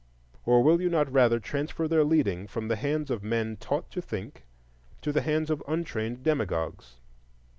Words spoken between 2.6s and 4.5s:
the hands of men taught to think